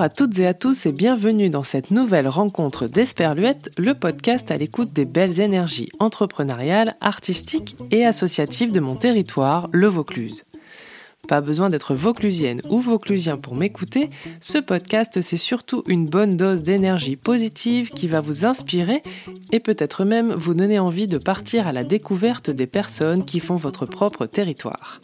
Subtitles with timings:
[0.00, 4.56] À toutes et à tous et bienvenue dans cette nouvelle rencontre d'Esperluette, le podcast à
[4.56, 10.44] l'écoute des belles énergies entrepreneuriales, artistiques et associatives de mon territoire, le Vaucluse.
[11.28, 14.08] Pas besoin d'être vauclusienne ou vauclusien pour m'écouter,
[14.40, 19.02] ce podcast c'est surtout une bonne dose d'énergie positive qui va vous inspirer
[19.52, 23.56] et peut-être même vous donner envie de partir à la découverte des personnes qui font
[23.56, 25.02] votre propre territoire.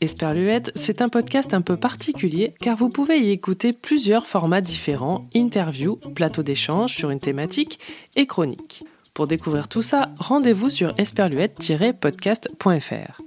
[0.00, 5.28] Esperluette, c'est un podcast un peu particulier car vous pouvez y écouter plusieurs formats différents,
[5.34, 7.78] interviews, plateaux d'échange sur une thématique
[8.16, 8.84] et chroniques.
[9.14, 13.20] Pour découvrir tout ça, rendez-vous sur esperluette-podcast.fr.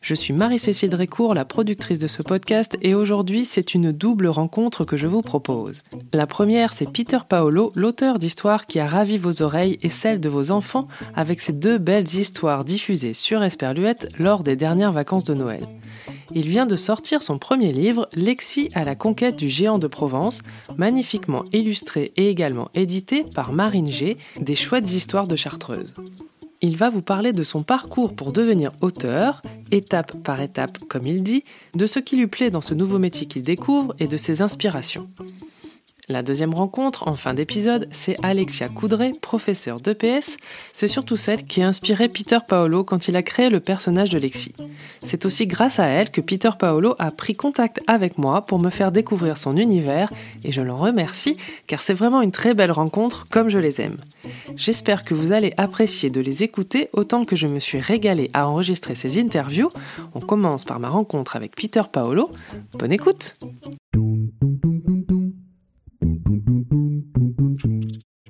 [0.00, 4.84] Je suis Marie-Cécile Drécourt, la productrice de ce podcast, et aujourd'hui, c'est une double rencontre
[4.84, 5.82] que je vous propose.
[6.12, 10.28] La première, c'est Peter Paolo, l'auteur d'histoires qui a ravi vos oreilles et celles de
[10.28, 15.34] vos enfants avec ses deux belles histoires diffusées sur Esperluette lors des dernières vacances de
[15.34, 15.68] Noël.
[16.34, 20.42] Il vient de sortir son premier livre, Lexi à la conquête du géant de Provence,
[20.76, 25.94] magnifiquement illustré et également édité par Marine G, des chouettes histoires de Chartreuse
[26.62, 31.22] il va vous parler de son parcours pour devenir auteur, étape par étape comme il
[31.22, 31.44] dit,
[31.74, 35.08] de ce qui lui plaît dans ce nouveau métier qu'il découvre et de ses inspirations.
[36.08, 40.36] La deuxième rencontre, en fin d'épisode, c'est Alexia Coudray, professeure d'EPS.
[40.72, 44.18] C'est surtout celle qui a inspiré Peter Paolo quand il a créé le personnage de
[44.18, 44.52] Lexi.
[45.04, 48.70] C'est aussi grâce à elle que Peter Paolo a pris contact avec moi pour me
[48.70, 51.36] faire découvrir son univers et je l'en remercie
[51.68, 53.98] car c'est vraiment une très belle rencontre comme je les aime.
[54.56, 58.48] J'espère que vous allez apprécier de les écouter autant que je me suis régalée à
[58.48, 59.70] enregistrer ces interviews.
[60.14, 62.32] On commence par ma rencontre avec Peter Paolo.
[62.76, 63.36] Bonne écoute!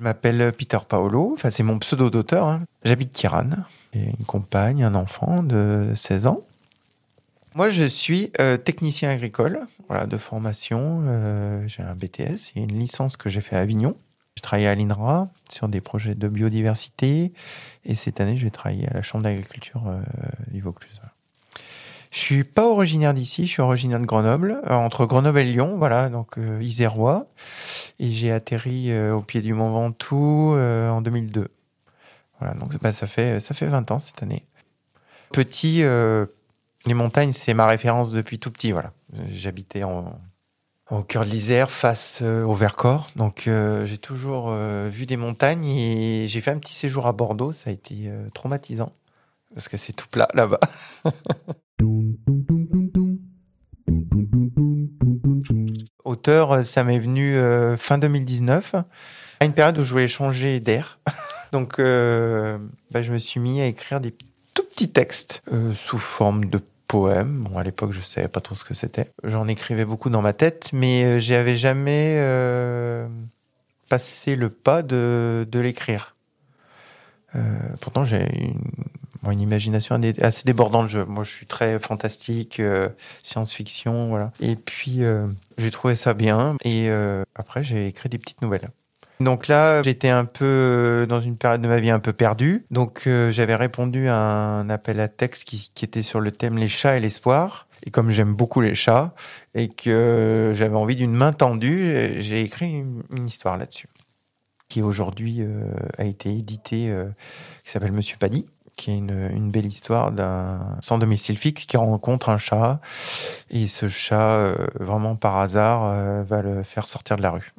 [0.03, 2.49] Je m'appelle Peter Paolo, enfin c'est mon pseudo d'auteur.
[2.49, 2.65] Hein.
[2.83, 3.51] J'habite Kiran,
[3.95, 6.41] j'ai une compagne, un enfant de 16 ans.
[7.55, 11.05] Moi, je suis euh, technicien agricole, voilà, de formation.
[11.07, 13.95] Euh, j'ai un BTS et une licence que j'ai fait à Avignon.
[14.35, 17.33] J'ai travaillé à l'INRA sur des projets de biodiversité
[17.85, 20.01] et cette année, je vais travailler à la Chambre d'agriculture euh,
[20.51, 21.01] du Vaucluse.
[22.13, 25.79] Je suis pas originaire d'ici, je suis originaire de Grenoble, euh, entre Grenoble et Lyon,
[25.79, 27.27] voilà, donc euh, isérois.
[27.99, 31.49] Et j'ai atterri euh, au pied du Mont Ventoux en 2002.
[32.39, 34.45] Voilà, donc bah, ça fait ça fait 20 ans cette année.
[35.31, 35.83] Petit,
[36.85, 38.93] les montagnes, c'est ma référence depuis tout petit, voilà.
[39.31, 40.21] J'habitais en
[40.91, 43.09] au cœur de l'Isère, face au Vercors.
[43.17, 44.53] Donc j'ai toujours
[44.91, 47.53] vu des montagnes et j'ai fait un petit séjour à Bordeaux.
[47.53, 48.93] Ça a été traumatisant
[49.55, 50.61] parce que c'est tout plat là-bas.
[56.05, 58.75] Auteur, ça m'est venu euh, fin 2019,
[59.41, 60.99] à une période où je voulais changer d'air.
[61.53, 62.59] Donc, euh,
[62.91, 64.15] bah, je me suis mis à écrire des
[64.55, 67.45] tout petits textes euh, sous forme de poèmes.
[67.45, 69.11] Bon, à l'époque, je savais pas trop ce que c'était.
[69.25, 72.19] J'en écrivais beaucoup dans ma tête, mais j'avais jamais
[73.89, 76.17] passé le pas de, de l'écrire.
[77.81, 78.61] pourtant, j'ai une
[79.31, 80.95] une imagination assez débordante.
[81.07, 82.89] moi, je suis très fantastique, euh,
[83.23, 84.33] science-fiction, voilà.
[84.41, 85.29] Et puis, euh,
[85.59, 86.57] j'ai trouvé ça bien.
[86.65, 88.71] Et euh, après, j'ai écrit des petites nouvelles.
[89.21, 92.67] Donc là, j'étais un peu dans une période de ma vie un peu perdue.
[92.73, 96.97] Donc, j'avais répondu à un appel à texte qui, était sur le thème les chats
[96.97, 97.69] et l'espoir.
[97.85, 99.15] Et comme j'aime beaucoup les chats
[99.55, 103.89] et que j'avais envie d'une main tendue, j'ai écrit une, une histoire là-dessus
[104.69, 105.43] qui aujourd'hui
[105.99, 106.91] a été édité,
[107.63, 108.47] qui s'appelle Monsieur Paddy
[108.77, 112.81] qui est une, belle histoire d'un sans domicile fixe qui rencontre un chat
[113.51, 117.53] et ce chat euh, vraiment par hasard euh, va le faire sortir de la rue.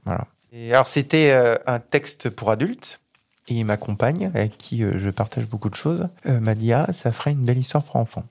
[0.71, 2.99] Alors c'était euh, un texte pour adultes
[3.47, 7.31] et ma compagne avec qui je partage beaucoup de choses m'a dit ah ça ferait
[7.31, 8.23] une belle histoire pour enfants.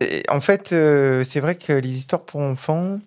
[0.00, 3.00] Et en fait c'est vrai que les histoires pour enfants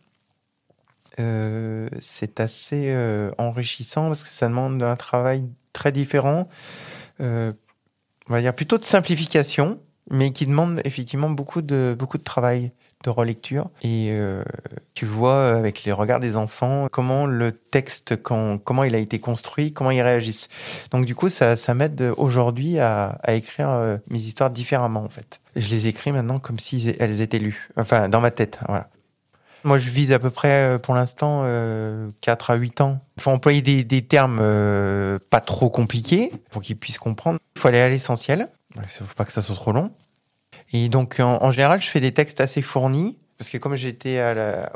[1.18, 2.96] c'est assez
[3.38, 6.50] enrichissant parce que ça demande un travail très différent
[8.30, 9.80] on va dire plutôt de simplification,
[10.10, 12.72] mais qui demande effectivement beaucoup de, beaucoup de travail
[13.04, 13.70] de relecture.
[13.82, 14.44] Et euh,
[14.94, 19.74] tu vois avec les regards des enfants comment le texte, comment il a été construit,
[19.74, 20.50] comment ils réagissent.
[20.92, 25.10] Donc du coup, ça, ça m'aide aujourd'hui à, à écrire euh, mes histoires différemment en
[25.10, 25.40] fait.
[25.56, 28.60] Je les écris maintenant comme si elles étaient lues, enfin dans ma tête.
[28.68, 28.90] Voilà.
[29.64, 33.00] Moi, je vise à peu près, euh, pour l'instant, euh, 4 à 8 ans.
[33.18, 37.40] Il faut employer des, termes euh, pas trop compliqués pour qu'ils puissent comprendre.
[37.56, 38.48] Il faut aller à l'essentiel.
[38.76, 39.92] Il ne faut pas que ça soit trop long.
[40.74, 43.18] Et donc, en, général, je fais des textes assez fournis.
[43.38, 44.22] Parce que comme j'étais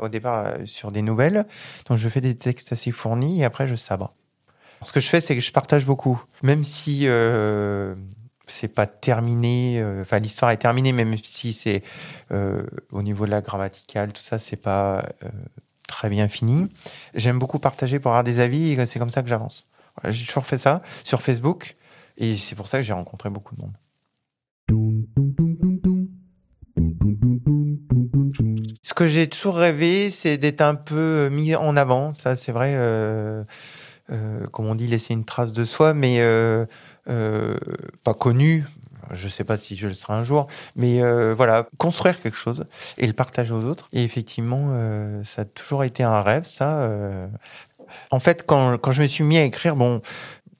[0.00, 1.46] au départ euh, sur des nouvelles,
[1.88, 4.12] donc je fais des textes assez fournis et après je sabre.
[4.82, 6.20] Ce que je fais, c'est que je partage beaucoup.
[6.42, 7.06] Même si
[8.46, 9.80] c'est pas terminé.
[9.80, 11.82] euh, Enfin, l'histoire est terminée, même si c'est
[12.32, 12.62] euh,
[12.92, 15.28] au niveau de la grammaticale, tout ça, c'est pas euh,
[15.88, 16.68] très bien fini.
[17.14, 19.66] J'aime beaucoup partager pour avoir des avis c'est comme ça que j'avance.
[20.04, 21.76] J'ai toujours fait ça sur Facebook
[22.18, 23.76] et c'est pour ça que j'ai rencontré beaucoup de monde.
[28.82, 32.14] Ce que j'ai toujours rêvé, c'est d'être un peu mis en avant.
[32.14, 32.76] Ça, c'est vrai.
[34.52, 36.20] comme on dit, laisser une trace de soi, mais
[37.06, 38.64] pas connu.
[39.12, 42.64] Je sais pas si je le serai un jour, mais euh, voilà, construire quelque chose
[42.98, 43.88] et le partager aux autres.
[43.92, 46.80] Et effectivement, euh, ça a toujours été un rêve, ça.
[46.82, 47.28] euh.
[48.10, 50.02] En fait, quand, quand je me suis mis à écrire, bon,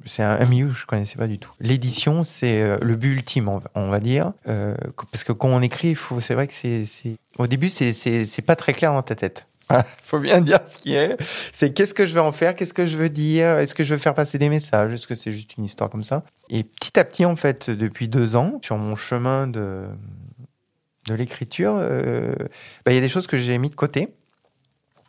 [0.04, 1.50] c'est un, milieu que je connaissais pas du tout.
[1.60, 4.74] L'édition, c'est euh, le but ultime, on va, on va dire, euh,
[5.10, 6.84] parce que quand on écrit, c'est vrai que c'est,
[7.38, 9.46] au début, c'est, c'est pas très clair dans ta tête.
[9.70, 11.16] Il faut bien dire ce qui est.
[11.52, 13.94] C'est qu'est-ce que je vais en faire, qu'est-ce que je veux dire, est-ce que je
[13.94, 16.24] veux faire passer des messages, est-ce que c'est juste une histoire comme ça.
[16.48, 19.84] Et petit à petit, en fait, depuis deux ans, sur mon chemin de,
[21.06, 22.34] de l'écriture, euh,
[22.84, 24.14] bah, il y a des choses que j'ai mis de côté,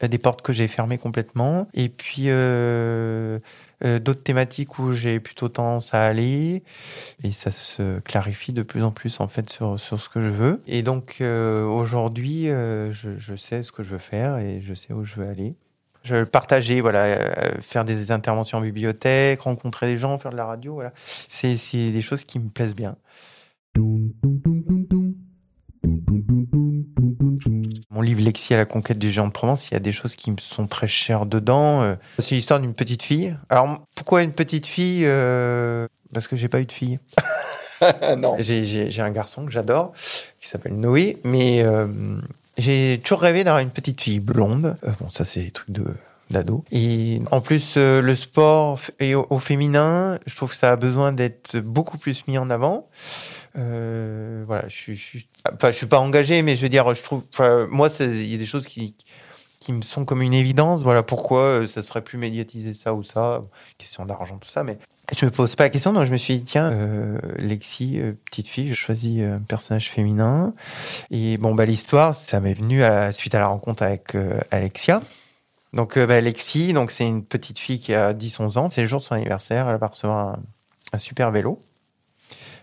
[0.06, 3.40] des portes que j'ai fermées complètement, et puis euh,
[3.84, 6.64] euh, d'autres thématiques où j'ai plutôt tendance à aller,
[7.24, 10.30] et ça se clarifie de plus en plus en fait sur, sur ce que je
[10.30, 10.62] veux.
[10.68, 15.04] Et donc euh, aujourd'hui, je, sais ce que je veux faire et je sais où
[15.04, 15.56] je veux aller.
[16.04, 20.46] Je le partager, voilà, faire des interventions en bibliothèque, rencontrer des gens, faire de la
[20.46, 20.94] radio, voilà.
[21.28, 22.96] C'est des choses qui me plaisent bien.
[27.98, 30.16] Mon livre Lexi à la conquête du géant de Provence, il y a des choses
[30.16, 31.82] qui me sont très chères dedans.
[31.82, 33.36] Euh, C'est l'histoire d'une petite fille.
[33.50, 37.00] Alors pourquoi une petite fille Euh, Parce que j'ai pas eu de fille.
[38.20, 38.36] non.
[38.38, 39.94] J'ai- un garçon que j'adore,
[40.40, 41.88] qui s'appelle Noé, mais euh,
[42.60, 44.78] j'ai toujours rêvé d'avoir une petite fille blonde.
[44.84, 45.86] Euh, bon, ça c'est des trucs de
[46.30, 46.64] d'ado.
[46.72, 50.76] Et en plus, euh, le sport et au, au féminin, je trouve que ça a
[50.76, 52.88] besoin d'être beaucoup plus mis en avant.
[53.58, 57.02] Euh, voilà, je suis, suis, enfin, je suis pas engagé, mais je veux dire, je
[57.02, 57.24] trouve,
[57.70, 58.96] moi, il y a des choses qui,
[59.68, 60.82] qui me sont comme une évidence.
[60.82, 63.44] Voilà pourquoi euh, ça serait plus médiatisé ça ou ça,
[63.78, 64.78] question d'argent, tout ça, mais
[65.18, 65.92] je me pose pas la question.
[65.92, 69.90] Donc je me suis dit, tiens, euh, Lexi, euh, petite fille, je choisis un personnage
[69.90, 70.54] féminin.
[71.12, 72.82] Et bon, bah l'histoire, ça m'est venu
[73.12, 74.16] suite à la rencontre avec
[74.52, 75.02] Alexia.
[75.74, 78.70] Donc, bah, donc c'est une petite fille qui a 10-11 ans.
[78.70, 79.70] C'est le jour de son anniversaire.
[79.70, 80.40] Elle va recevoir un,
[80.94, 81.62] un super vélo.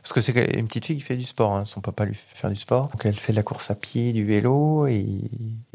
[0.05, 1.55] Parce que c'est une petite fille qui fait du sport.
[1.57, 1.65] hein.
[1.65, 2.89] Son papa lui fait faire du sport.
[2.89, 4.87] Donc, elle fait de la course à pied, du vélo.
[4.87, 5.31] Et,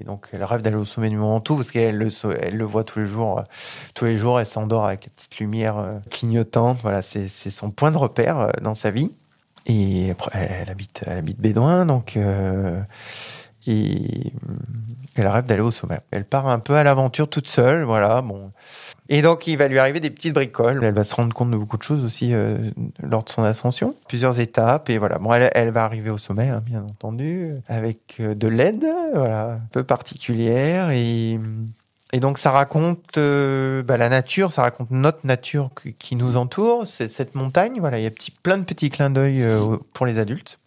[0.05, 3.07] donc, elle rêve d'aller au sommet du Mont Ventoux parce qu'elle le, voit tous les
[3.07, 3.39] jours.
[3.39, 3.43] euh,
[3.95, 6.77] Tous les jours, elle s'endort avec la petite lumière euh, clignotante.
[6.83, 9.09] Voilà, c'est son point de repère euh, dans sa vie.
[9.65, 11.87] Et après, elle, habite, elle habite Bédouin.
[11.87, 12.15] Donc,
[13.65, 14.33] et
[15.19, 15.99] elle rêve d'aller au sommet.
[16.11, 18.21] Elle part un peu à l'aventure toute seule, voilà.
[18.21, 18.51] Bon.
[19.11, 20.83] Et donc, il va lui arriver des petites bricoles.
[20.83, 22.69] Elle va se rendre compte de beaucoup de choses aussi euh,
[23.01, 23.95] lors de son ascension.
[24.07, 24.89] Plusieurs étapes.
[24.89, 25.17] Et voilà.
[25.17, 29.67] Bon, elle, va arriver au sommet, hein, bien entendu, avec euh, de l'aide, voilà, un
[29.71, 30.91] peu particulière.
[30.91, 31.39] Et,
[32.13, 37.33] donc, ça raconte euh, bah, la nature, ça raconte notre nature qui, nous entoure, cette
[37.33, 37.77] montagne.
[37.79, 39.43] Voilà, il y a petit, plein de petits clins d'œil
[39.93, 40.59] pour les adultes.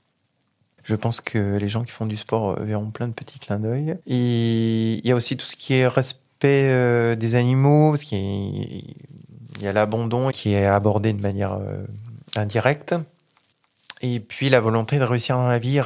[0.84, 3.58] Je pense que les gens qui font du sport euh, verront plein de petits clins
[3.61, 3.96] d'œil.
[4.06, 8.18] Et il y a aussi tout ce qui est respect euh, des animaux, parce qu'il
[9.61, 11.85] y a- l'abandon qui est abordé de manière euh,
[12.37, 12.95] indirecte.
[14.04, 15.80] Et puis la volonté de réussir dans la vie,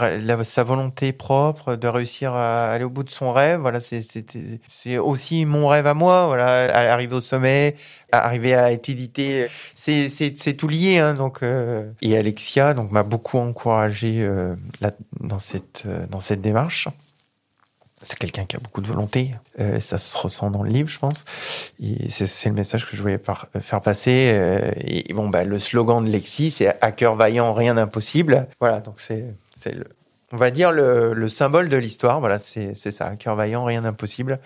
[0.45, 3.61] sa volonté propre de réussir à aller au bout de son rêve.
[3.61, 6.27] Voilà, c'est aussi mon rêve à moi.
[6.27, 7.77] Voilà, à arriver au sommet,
[8.13, 10.99] à arriver à être édité, c'est tout lié.
[10.99, 16.23] Hein, donc euh, et Alexia donc m'a beaucoup encouragé euh, là, dans cette euh, dans
[16.23, 16.89] cette démarche.
[18.03, 19.33] C'est quelqu'un qui a beaucoup de volonté.
[19.59, 21.25] Euh, ça se ressent dans le livre, je pense.
[22.09, 23.21] C'est le message que je voulais
[23.61, 24.33] faire passer.
[24.35, 28.49] Euh, et bon, bah, le slogan de Lexi, c'est à cœur vaillant, rien d'impossible.
[28.61, 29.25] Voilà, donc c'est,
[29.73, 29.87] le,
[30.31, 32.21] on va dire le, le symbole de l'histoire.
[32.21, 34.41] Voilà, c'est, ça, à cœur vaillant, rien d'impossible.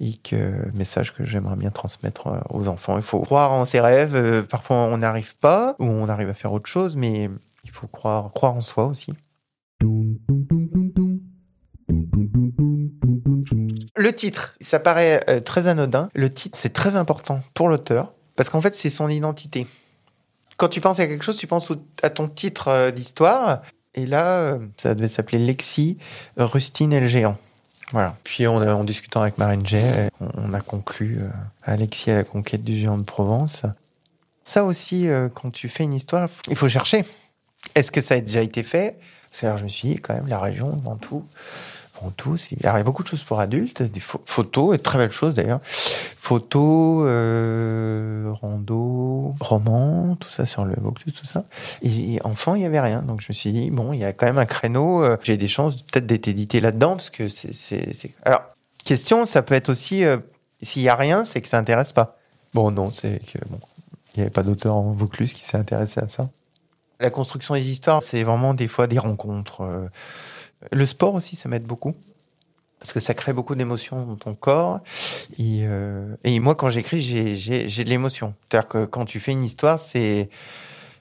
[0.00, 2.96] Et que message que j'aimerais bien transmettre euh, aux enfants.
[2.96, 4.42] Il faut croire en ses rêves.
[4.44, 7.28] Parfois, on n'arrive pas, ou on arrive à faire autre chose, mais
[7.62, 9.12] il faut croire, croire en soi aussi.
[14.06, 16.10] Le titre, ça paraît euh, très anodin.
[16.14, 19.66] Le titre, c'est très important pour l'auteur parce qu'en fait, c'est son identité.
[20.56, 21.72] Quand tu penses à quelque chose, tu penses
[22.04, 23.62] à ton titre euh, d'histoire.
[23.96, 25.98] Et là, euh, ça devait s'appeler Lexi,
[26.36, 27.36] Rustine et le géant.
[27.90, 28.14] Voilà.
[28.22, 31.18] Puis en discutant avec Marine Jay, on, a conclu
[31.64, 33.62] Alexis à la conquête du géant de Provence.
[34.44, 37.04] Ça aussi, quand tu fais une histoire, il faut chercher.
[37.74, 38.98] Est-ce que ça a déjà été fait?
[39.30, 41.24] C'est-à-dire, je me suis dit, quand même, la région, Ventoux,
[42.50, 45.34] Il y a beaucoup de choses pour adultes, des photos, et de très belles choses
[45.34, 45.60] d'ailleurs.
[45.64, 51.44] Photos, euh, rando, romans, tout ça sur le Vaucluse, tout ça.
[51.82, 53.02] Et enfant, il y avait rien.
[53.02, 55.04] Donc je me suis dit, bon, il y a quand même un créneau.
[55.04, 58.42] Euh, j'ai des chances peut-être d'être édité là-dedans, parce que c'est, Alors,
[58.84, 60.18] question, ça peut être aussi, euh,
[60.62, 62.16] s'il y a rien, c'est que ça intéresse pas.
[62.54, 63.58] Bon, non, c'est que bon,
[64.14, 66.28] il n'y avait pas d'auteur en Vaucluse qui s'est intéressé à ça.
[67.00, 69.88] La construction des histoires, c'est vraiment des fois des rencontres.
[70.72, 71.94] Le sport aussi, ça m'aide beaucoup.
[72.78, 74.80] Parce que ça crée beaucoup d'émotions dans ton corps.
[75.38, 78.34] Et, euh, moi, quand j'écris, j'ai de l'émotion.
[78.48, 80.28] C'est-à-dire que quand tu fais une histoire, c'est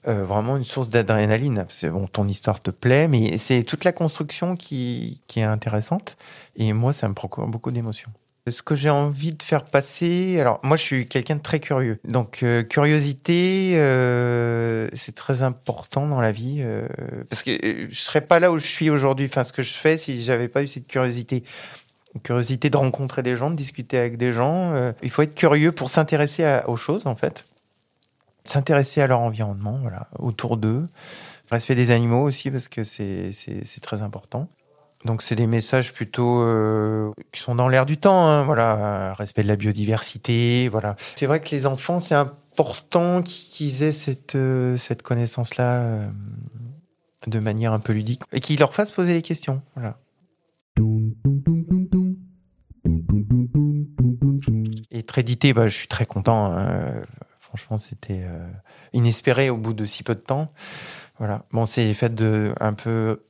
[0.07, 1.65] euh, vraiment une source d'adrénaline.
[1.83, 6.15] Bon, ton histoire te plaît, mais c'est toute la construction qui, qui est intéressante.
[6.55, 8.11] Et moi, ça me procure beaucoup d'émotions.
[8.47, 11.99] Ce que j'ai envie de faire passer, alors moi je suis quelqu'un de très curieux,
[12.07, 16.87] donc euh, curiosité, euh, c'est très important dans la vie euh,
[17.27, 19.97] parce que je serais pas là où je suis aujourd'hui, enfin ce que je fais
[19.97, 21.43] si j'avais pas eu cette curiosité,
[22.21, 24.93] curiosité de rencontrer des gens, de discuter avec des gens.
[25.01, 27.45] il faut être curieux pour s'intéresser aux choses en fait,
[28.43, 30.87] s'intéresser à leur environnement, voilà, autour d'eux,
[31.49, 33.33] respect des animaux aussi parce que c'est
[33.81, 34.49] très important.
[35.05, 39.43] Donc c'est des messages plutôt euh, qui sont dans l'air du temps, hein, voilà, respect
[39.43, 40.95] de la biodiversité, voilà.
[41.15, 46.07] C'est vrai que les enfants, c'est important qu'ils aient cette euh, connaissance-là euh,
[47.27, 49.99] de manière un peu ludique et qu'ils leur fassent poser les questions, voilà.
[54.89, 56.51] Et très édité, bah, je suis très content.
[56.51, 57.03] Hein.
[57.39, 58.25] Franchement, c'était
[58.91, 60.51] inespéré au bout de si peu de temps.
[61.19, 61.45] Voilà.
[61.51, 63.21] Bon, c'est fait de un peu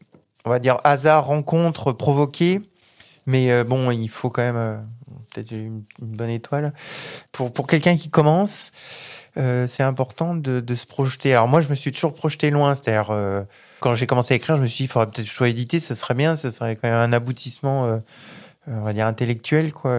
[0.46, 2.62] on va dire, hasard, rencontre provoquée.
[3.26, 4.78] Mais euh, bon, il faut quand même euh,
[5.34, 6.74] peut-être une, bonne étoile.
[7.32, 8.72] Pour, pour quelqu'un qui commence,
[9.38, 11.34] euh, c'est important de, de, se projeter.
[11.34, 12.76] Alors moi, je me suis toujours projeté loin.
[12.76, 13.14] C'est-à-dire,
[13.80, 15.50] quand j'ai commencé à écrire, je me suis dit, il faudrait peut-être que je sois
[15.50, 18.02] édité, ça serait bien, ça serait quand même un aboutissement,
[18.68, 19.74] on va dire, intellectuel.
[19.74, 19.92] quoi.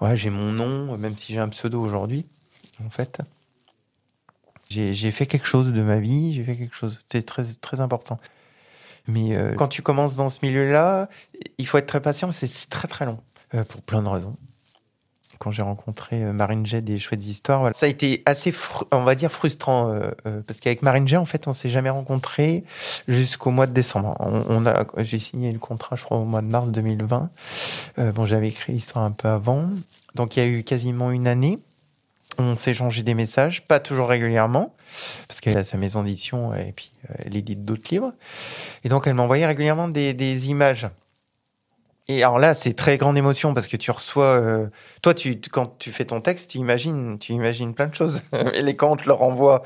[0.00, 2.26] ouais, j'ai mon nom, même si j'ai un pseudo aujourd'hui,
[2.84, 3.20] en fait.
[4.70, 7.00] J'ai fait quelque chose de ma vie, j'ai fait quelque chose.
[7.02, 8.20] C'était très, très important.
[9.06, 11.08] Mais euh, quand tu commences dans ce milieu-là,
[11.58, 13.18] il faut être très patient, c'est très très long,
[13.54, 14.36] euh, pour plein de raisons.
[15.38, 18.52] Quand j'ai rencontré euh, Marine Jet des Chouettes Histoires, ça a été assez,
[18.92, 19.98] on va dire, frustrant,
[20.46, 22.64] parce qu'avec Marine Jet, en fait, on s'est jamais rencontrés
[23.08, 24.14] jusqu'au mois de décembre.
[24.20, 27.30] On, a, j'ai signé le contrat, je crois, au mois de mars 2020.
[28.14, 29.70] bon, j'avais écrit l'histoire un peu avant,
[30.14, 31.58] donc il y a eu quasiment une année.
[32.40, 34.74] On changé des messages, pas toujours régulièrement,
[35.28, 38.12] parce qu'elle a sa maison d'édition et puis euh, elle édite d'autres livres.
[38.82, 40.86] Et donc elle m'envoyait régulièrement des, des images
[42.12, 44.24] et alors là, c'est très grande émotion parce que tu reçois.
[44.24, 44.66] Euh,
[45.00, 48.20] toi, tu, quand tu fais ton texte, tu imagines, tu imagines plein de choses.
[48.54, 49.62] Et les quand on te le renvoie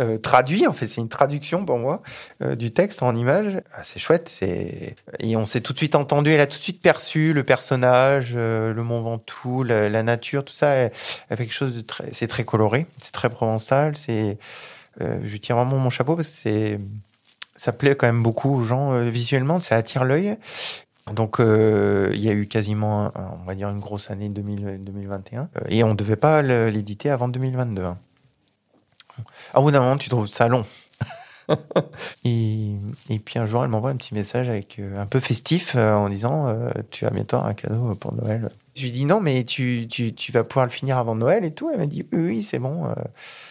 [0.00, 2.00] euh, traduit, en fait, c'est une traduction pour moi
[2.42, 3.60] euh, du texte en image.
[3.74, 4.28] Ah, c'est chouette.
[4.28, 6.30] C'est et on s'est tout de suite entendu.
[6.30, 10.68] Elle a tout de suite perçu le personnage, le Mont Ventoux, la, nature, tout ça.
[10.68, 10.92] Elle,
[11.36, 12.12] quelque chose de très.
[12.12, 12.86] C'est très coloré.
[13.02, 13.96] C'est très provençal.
[13.96, 14.38] C'est.
[15.00, 16.80] je tire vraiment mon chapeau parce que c'est
[17.56, 20.38] ça plaît quand même beaucoup aux gens visuellement, ça attire l'œil.
[21.12, 25.42] Donc, euh, il y a eu quasiment, on va dire, une grosse année 2021.
[25.42, 27.82] Euh, et on ne devait pas l'éditer avant 2022.
[27.82, 27.98] Hein.
[29.54, 30.64] À bout d'un moment, tu trouves ça long.
[32.24, 32.76] et,
[33.24, 36.54] puis un jour, elle m'envoie un petit message avec euh, un peu festif en disant
[36.90, 38.50] Tu as bientôt un cadeau pour Noël.
[38.76, 41.50] Je lui dis Non, mais tu, tu, tu, vas pouvoir le finir avant Noël et
[41.50, 41.70] tout.
[41.72, 42.94] Elle m'a dit Oui, c'est bon,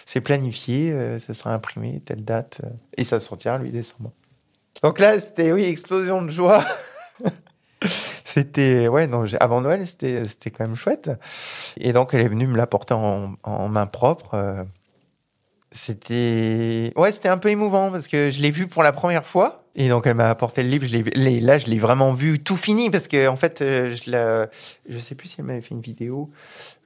[0.06, 2.62] c'est planifié, ça sera imprimé, telle date.
[2.96, 4.12] et ça sortira le 8 décembre.
[4.82, 6.64] Donc là, c'était, oui, explosion de joie.
[8.40, 11.12] c'était ouais non avant Noël c'était c'était quand même chouette.
[11.78, 14.64] Et donc elle est venue me l'apporter en, en main propre euh,
[15.72, 19.64] c'était ouais c'était un peu émouvant parce que je l'ai vu pour la première fois.
[19.76, 20.88] Et donc elle m'a apporté le livre
[21.40, 25.16] là je l'ai vraiment vu tout fini parce que en fait euh, je la sais
[25.16, 26.30] plus si elle m'avait fait une vidéo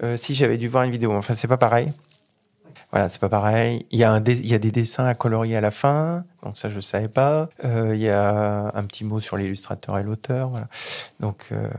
[0.03, 1.91] euh, si j'avais dû voir une vidéo enfin c'est pas pareil
[2.93, 3.87] voilà, c'est pas pareil.
[3.89, 6.55] Il y, a un il y a des dessins à colorier à la fin, donc
[6.57, 7.49] ça je savais pas.
[7.65, 10.49] Euh, il y a un petit mot sur l'illustrateur et l'auteur.
[10.49, 10.67] Voilà.
[11.19, 11.71] Donc, euh,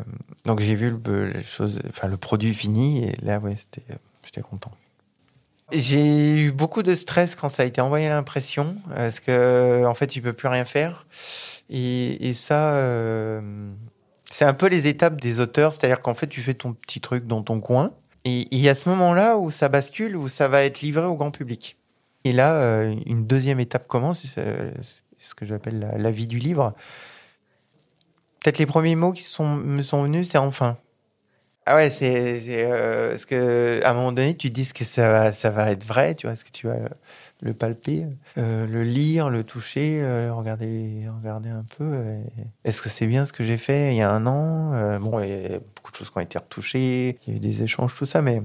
[0.45, 3.95] donc j'ai vu le, les choses, enfin le produit fini et là ouais, c'était,
[4.25, 4.73] j'étais content.
[5.71, 9.95] J'ai eu beaucoup de stress quand ça a été envoyé à l'impression, parce que en
[9.95, 11.07] fait tu peux plus rien faire.
[11.71, 13.71] Et, et ça, euh,
[14.29, 17.29] c'est un peu les étapes des auteurs, c'est-à-dire qu'en fait tu fais ton petit truc
[17.29, 17.93] dans ton coin
[18.25, 21.15] et il y a ce moment-là où ça bascule, où ça va être livré au
[21.15, 21.77] grand public.
[22.25, 24.73] Et là, euh, une deuxième étape commence, euh,
[25.19, 26.75] ce que j'appelle la, vie du livre.
[28.41, 30.79] Peut-être les premiers mots qui sont, me sont venus, c'est enfin.
[31.67, 35.33] Ah ouais, c'est euh, parce que à un moment donné, tu dis que ça va,
[35.33, 36.77] ça va être vrai, tu vois, est-ce que tu vas
[37.41, 42.05] le, palper, euh, le lire, le toucher, regarder, regarder un peu.
[42.65, 45.25] Est-ce que c'est bien ce que j'ai fait il y a un an Bon, a
[45.85, 48.23] beaucoup de choses qui ont été retouchées, il y a eu des échanges, tout ça,
[48.23, 48.43] mais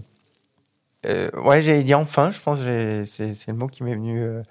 [1.05, 4.19] euh, ouais, j'allais dire enfin, je pense, c'est le mot qui m'est venu.
[4.21, 4.43] euh,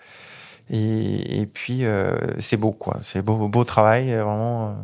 [0.71, 2.99] et, puis, euh, c'est beau, quoi.
[3.03, 4.77] C'est beau, beau travail, vraiment.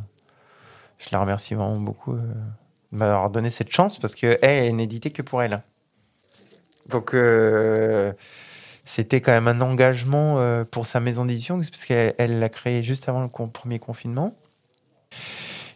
[0.98, 2.22] je la remercie vraiment beaucoup de
[2.92, 5.62] m'avoir donné cette chance parce qu'elle est n'édité que pour elle.
[6.88, 8.12] Donc, euh,
[8.84, 13.08] c'était quand même un engagement pour sa maison d'édition parce qu'elle elle l'a créé juste
[13.08, 14.34] avant le premier confinement.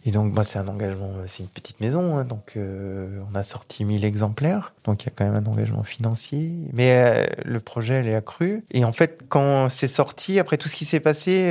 [0.08, 3.34] Et donc, moi, c'est un engagement, euh, c'est une petite maison, hein, donc euh, on
[3.34, 6.50] a sorti 1000 exemplaires, donc il y a quand même un engagement financier.
[6.72, 8.64] Mais euh, le projet, elle est accru.
[8.70, 11.48] Et en fait, quand c'est sorti, après tout ce qui s'est passé,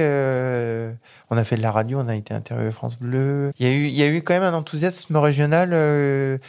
[1.29, 3.51] on a fait de la radio, on a été interviewé France Bleu.
[3.59, 6.39] Il y a eu, il y a eu quand même un enthousiasme régional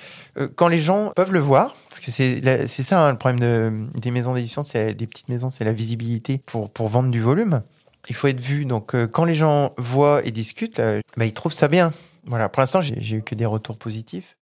[0.56, 4.10] quand les gens peuvent le voir, parce que c'est ça hein, le problème de, des
[4.10, 7.60] maisons d'édition, c'est des petites maisons, c'est la visibilité pour, pour vendre du volume.
[8.08, 8.64] Il faut être vu.
[8.64, 11.92] Donc, euh, quand les gens voient et discutent, là, bah, ils trouvent ça bien.
[12.26, 12.48] Voilà.
[12.48, 14.36] Pour l'instant, j'ai eu que des retours positifs.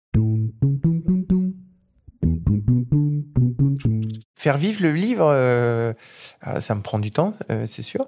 [4.37, 5.93] Faire vivre le livre, euh,
[6.41, 8.07] ah, ça me prend du temps, euh, c'est sûr,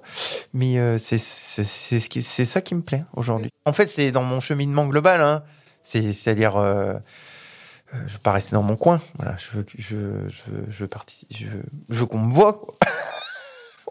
[0.53, 3.49] mais euh, c'est ce ça qui me plaît aujourd'hui.
[3.65, 5.43] En fait, c'est dans mon cheminement global, hein.
[5.83, 6.93] C'est- c'est-à-dire, euh,
[7.93, 9.01] euh, je veux pas rester dans mon coin.
[9.17, 10.85] Voilà, je veux, je, je,
[11.39, 12.61] je, veux qu'on me voit.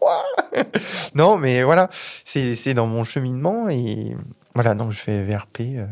[1.15, 1.89] Non, mais voilà,
[2.25, 4.15] c'est dans mon cheminement et
[4.55, 5.61] voilà, donc je fais VRP.
[5.77, 5.85] euh.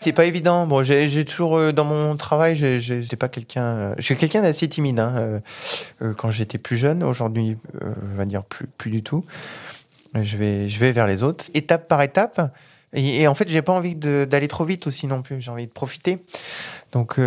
[0.00, 0.66] C'est pas évident.
[0.68, 3.64] Bon, j'ai toujours euh, dans mon travail, j'ai- j'étais pas quelqu'un.
[3.64, 5.40] euh, je suis quelqu'un d'assez timide hein,
[6.02, 7.02] euh, quand j'étais plus jeune.
[7.02, 9.24] Aujourd'hui, on va dire plus plus du tout.
[10.14, 12.40] Je vais je vais vers les autres, étape par étape.
[12.94, 15.40] Et, en fait, j'ai pas envie d'aller trop vite aussi non plus.
[15.42, 16.24] J'ai envie de profiter.
[16.92, 17.18] Donc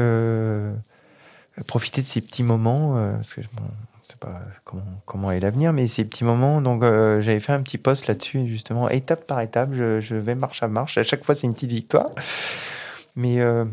[1.68, 3.91] profiter de ces petits moments parce que bon, je
[4.64, 6.62] comment comment est l'avenir, mais ces petits moments.
[6.62, 9.74] Donc euh, j'avais fait un petit post là-dessus justement, étape par étape.
[9.74, 10.98] Je, je vais marche à marche.
[10.98, 12.12] À chaque fois, c'est une petite victoire.
[13.16, 13.66] Mais euh,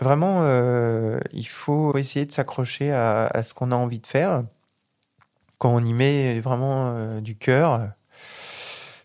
[0.00, 4.44] vraiment, euh, il faut essayer de s'accrocher à, à ce qu'on a envie de faire.
[5.58, 7.80] Quand on y met vraiment du cœur,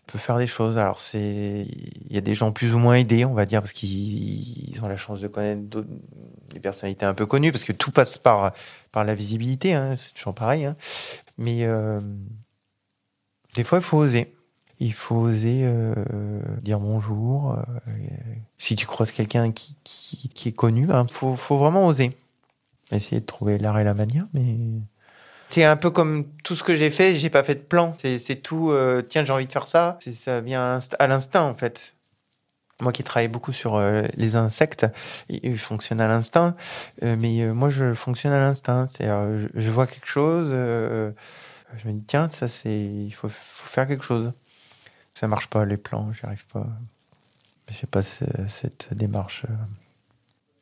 [0.08, 0.78] on peut faire des choses.
[0.78, 3.74] Alors, c'est, il y a des gens plus ou moins aidés, on va dire, parce
[3.74, 5.84] qu'ils ils ont la chance de connaître
[6.56, 8.52] des personnalités un peu connues, parce que tout passe par,
[8.92, 10.64] par la visibilité, hein, c'est toujours pareil.
[10.64, 10.76] hein.
[11.38, 12.00] Mais euh,
[13.54, 14.32] des fois, il faut oser.
[14.80, 15.94] Il faut oser euh,
[16.62, 17.52] dire bonjour.
[17.52, 17.90] euh,
[18.58, 22.16] si tu croises quelqu'un qui, qui, est connu, il faut, faut vraiment oser.
[22.90, 24.56] Essayer de trouver l'art et la manière, mais
[25.48, 27.96] c'est un peu comme tout ce que j'ai fait, j'ai pas fait de plan.
[27.98, 28.72] C'est tout,
[29.08, 29.98] tiens, j'ai envie de faire ça.
[30.12, 31.95] Ça vient à l'instinct, en fait.
[32.80, 34.86] Moi qui travaille beaucoup sur euh, les insectes,
[35.30, 36.54] ils fonctionnent à l'instinct,
[37.02, 38.86] euh, mais euh, moi je fonctionne à l'instinct.
[38.88, 44.04] C'est-à-dire, je, vois quelque chose, je me dis, tiens, ça c'est, il faut, faire quelque
[44.04, 44.32] chose.
[45.14, 46.66] Ça marche pas, les plans, j'y arrive pas.
[47.70, 49.46] Je sais pas, cette démarche.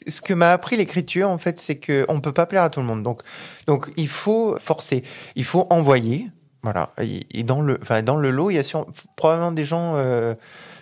[0.07, 2.79] Ce que m'a appris l'écriture, en fait, c'est que on peut pas plaire à tout
[2.79, 3.03] le monde.
[3.03, 3.22] Donc,
[3.66, 5.03] donc il faut forcer,
[5.35, 6.31] il faut envoyer.
[6.62, 6.90] Voilà.
[6.98, 8.85] Et, dans le, enfin, dans le lot, il y a
[9.16, 9.96] probablement des gens.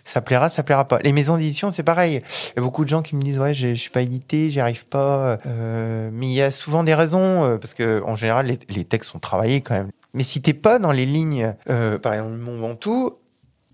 [0.05, 0.99] Ça plaira, ça plaira pas.
[1.03, 2.23] Les maisons d'édition, c'est pareil.
[2.51, 4.61] Il y a beaucoup de gens qui me disent ouais, je suis pas édité, j'y
[4.61, 5.39] arrive pas.
[5.47, 9.11] Euh, mais il y a souvent des raisons euh, parce que en général, les, textes
[9.11, 9.91] sont travaillés quand même.
[10.15, 13.19] Mais si t'es pas dans les lignes, euh, par exemple, Mont Ventoux,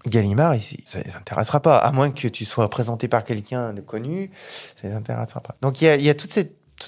[0.07, 3.81] Gallimard, il- ça les intéressera pas, à moins que tu sois présenté par quelqu'un de
[3.81, 4.31] connu,
[4.81, 5.57] ça les intéressera pas.
[5.63, 6.33] Donc il y a, il toute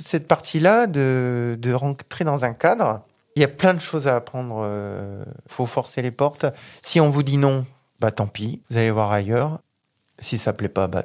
[0.07, 3.03] cette, partie-là de, de rentrer dans un cadre.
[3.37, 4.61] Il y a plein de choses à apprendre.
[4.65, 6.47] euh, faut forcer les portes.
[6.83, 7.65] Si on vous dit non,
[8.01, 9.61] bah tant pis, vous allez voir ailleurs.
[10.19, 11.05] Si ça plaît pas, bah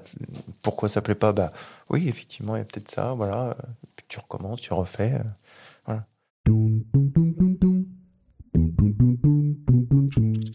[0.62, 1.51] pourquoi ça plaît pas Bah
[1.89, 3.55] oui, effectivement, il y a peut-être ça, voilà.
[4.08, 5.13] Tu recommences, tu refais.
[5.13, 5.23] euh,
[5.86, 6.05] voilà.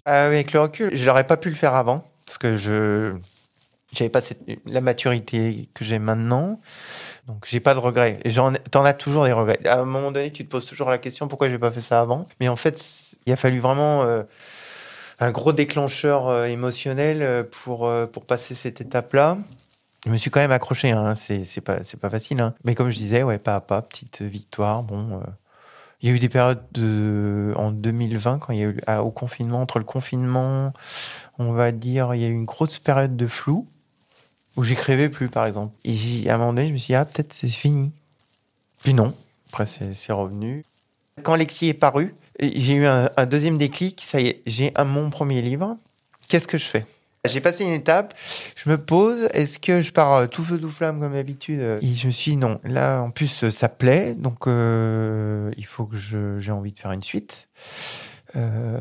[0.04, 3.14] Ah, Avec le recul, je n'aurais pas pu le faire avant parce que je
[3.92, 4.20] j'avais pas
[4.66, 6.60] la maturité que j'ai maintenant.
[7.26, 8.20] Donc j'ai pas de regrets.
[8.24, 8.32] Et
[8.70, 9.58] t'en as toujours des regrets.
[9.66, 12.00] À un moment donné, tu te poses toujours la question pourquoi j'ai pas fait ça
[12.00, 12.26] avant?
[12.40, 12.82] Mais en fait,
[13.26, 14.22] il a fallu vraiment euh,
[15.20, 19.38] un gros déclencheur euh, émotionnel euh, pour euh, pour passer cette étape-là.
[20.06, 20.90] Je me suis quand même accroché.
[20.90, 21.14] Hein.
[21.14, 22.40] C'est pas pas facile.
[22.40, 22.54] Hein.
[22.64, 24.82] Mais comme je disais, ouais, pas à pas, petite victoire.
[24.82, 25.20] Bon.
[26.00, 29.04] il y a eu des périodes de, en 2020, quand il y a eu à-
[29.04, 30.72] au confinement, entre le confinement,
[31.38, 33.68] on va dire, il y a eu une grosse période de flou
[34.56, 35.76] où j'écrivais plus, par exemple.
[35.84, 37.92] Et à un moment donné, je me suis dit, ah, peut-être c'est fini.
[38.82, 39.14] Puis non.
[39.50, 40.64] Après, c'est revenu.
[41.22, 44.02] Quand Alexis est paru, j'ai eu un, deuxième déclic.
[44.04, 45.76] Ça y est, j'ai mon premier livre.
[46.28, 46.86] Qu'est-ce que je fais?
[47.26, 48.14] J'ai passé une étape,
[48.56, 51.94] je me pose, est-ce que je pars euh, tout feu, tout flamme comme d'habitude Et
[51.94, 55.84] je me suis dit non, là en plus euh, ça plaît, donc euh, il faut
[55.84, 57.48] que j'ai envie de faire une suite.
[58.36, 58.80] Euh,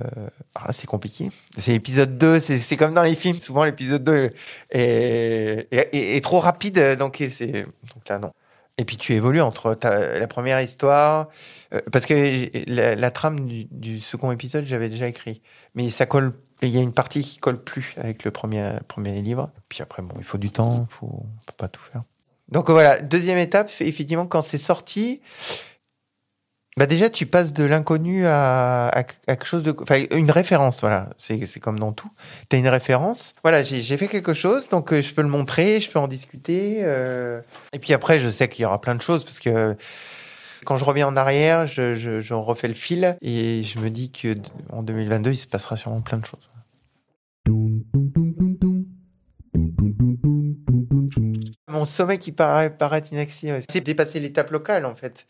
[0.56, 1.32] ah, c'est compliqué.
[1.58, 4.32] C'est l'épisode 2, c'est comme dans les films, souvent l'épisode 2
[4.70, 8.32] est, trop rapide, donc, donc là non.
[8.80, 11.28] Et puis tu évolues entre la première histoire,
[11.74, 15.42] euh, parce que la, trame du, du, second épisode, j'avais déjà écrit,
[15.76, 16.34] mais ça colle.
[16.62, 19.52] Il y a une partie qui colle plus avec le premier premier livre.
[19.68, 22.04] Puis après, bon, il faut du temps, faut, on peut pas tout faire.
[22.48, 25.20] Donc voilà, deuxième étape, effectivement, quand c'est sorti,
[26.80, 31.10] bah déjà, tu passes de l'inconnu à, quelque chose enfin, une référence, voilà.
[31.18, 32.10] C'est, comme dans tout.
[32.50, 33.36] Tu as une référence.
[33.44, 36.78] Voilà, j'ai, fait quelque chose, donc euh, je peux le montrer, je peux en discuter.
[36.80, 37.42] Euh...
[37.74, 39.76] Et puis après, je sais qu'il y aura plein de choses parce que
[40.64, 44.10] quand je reviens en arrière, je, je, je refais le fil et je me dis
[44.10, 44.38] que
[44.72, 46.50] en 2022, il se passera sûrement plein de choses.
[51.80, 52.76] Mon sommet qui paraît,
[53.10, 55.26] inaccessible, c'est dépasser l'étape locale en fait.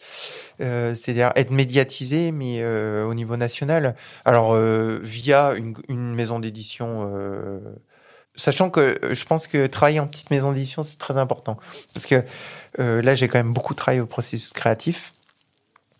[0.61, 3.93] Euh, C'est-à-dire être médiatisé, mais euh, au niveau national.
[4.25, 7.07] Alors euh, via une, une maison d'édition.
[8.35, 11.59] Sachant que je pense que travailler en petite maison d'édition c'est très important
[11.93, 12.23] parce que
[12.79, 15.13] là j'ai quand même beaucoup travaillé au processus créatif,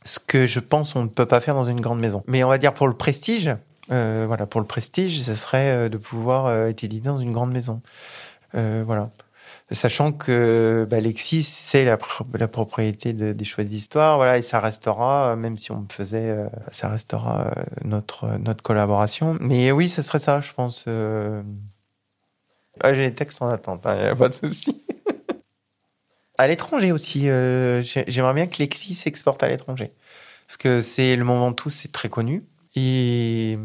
[0.04, 2.24] ce que je pense on ne peut pas faire dans une grande maison.
[2.26, 3.56] Mais on va dire pour le prestige,
[3.90, 7.84] voilà, pour le prestige, ce serait de pouvoir être édité dans une grande maison.
[8.54, 9.12] Voilà
[9.76, 11.98] sachant que bah, Lexis c'est la,
[12.34, 16.48] la, propriété de, des choix d'histoire, voilà, et ça restera, même si on faisait, euh,
[16.72, 19.38] ça restera euh, notre notre collaboration.
[19.40, 20.86] Mais oui, ce serait ça, je pense.
[20.88, 21.44] Euh...
[22.82, 24.82] Ah, J'ai les textes en attente, hein, n'y a pas de souci.
[26.38, 29.94] à l'étranger aussi, euh, j'aimerais bien que Lexis s'exporte à l'étranger,
[30.48, 32.44] parce que c'est le Mont Ventoux, c'est très connu.
[32.76, 33.58] Et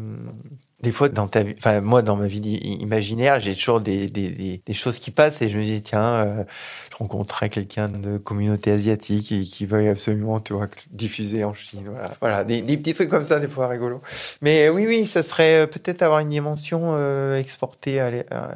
[0.85, 2.39] des fois, dans ta enfin, moi, dans ma vie
[2.79, 6.43] imaginaire, j'ai toujours des, des, des, choses qui passent et je me dis, tiens, euh,
[6.91, 11.85] je rencontrerai quelqu'un de communauté asiatique et qui veuille absolument, tu vois, diffuser en Chine.
[11.89, 14.01] Voilà, voilà des, petits trucs comme ça, des fois rigolos.
[14.43, 18.11] Mais oui, oui, ça serait euh, peut-être avoir une dimension euh, exportée à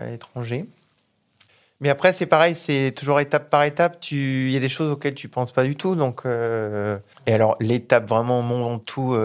[0.05, 0.67] l'étranger.
[1.81, 3.99] Mais après, c'est pareil, c'est toujours étape par étape.
[4.01, 5.95] Tu, il y a des choses auxquelles tu penses pas du tout.
[5.95, 9.15] Donc, et alors, l'étape vraiment mon tout.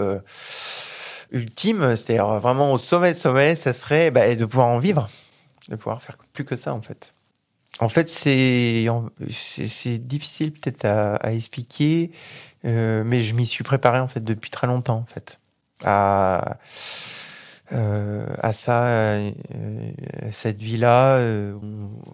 [1.35, 5.07] Ultime, c'est-à-dire vraiment au sommet de sommet, ça serait bah, de pouvoir en vivre,
[5.69, 7.13] de pouvoir faire plus que ça en fait.
[7.79, 8.87] En fait, c'est
[9.29, 12.11] c'est difficile peut-être à, à, expliquer,
[12.63, 15.37] euh, mais je m'y suis préparé en fait depuis très longtemps en fait
[15.83, 16.57] à
[17.73, 19.31] euh, à ça, euh,
[20.31, 21.17] cette vie-là.
[21.19, 21.57] Il euh,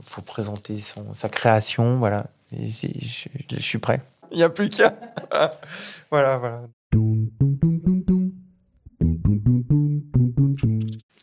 [0.04, 2.28] faut présenter son, sa création, voilà.
[2.58, 4.02] Et je, je suis prêt.
[4.32, 4.94] Il n'y a plus qu'à.
[6.12, 6.62] voilà, voilà.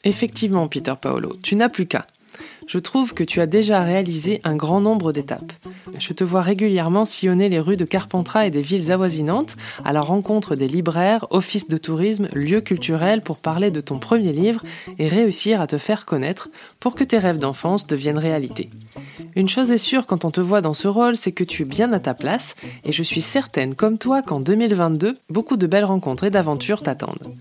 [0.09, 2.07] Effectivement, Peter Paolo, tu n'as plus qu'à.
[2.66, 5.53] Je trouve que tu as déjà réalisé un grand nombre d'étapes.
[5.99, 10.01] Je te vois régulièrement sillonner les rues de Carpentras et des villes avoisinantes à la
[10.01, 14.64] rencontre des libraires, offices de tourisme, lieux culturels pour parler de ton premier livre
[14.99, 16.49] et réussir à te faire connaître
[16.81, 18.71] pour que tes rêves d'enfance deviennent réalité.
[19.37, 21.66] Une chose est sûre quand on te voit dans ce rôle, c'est que tu es
[21.66, 25.85] bien à ta place et je suis certaine comme toi qu'en 2022, beaucoup de belles
[25.85, 27.35] rencontres et d'aventures t'attendent.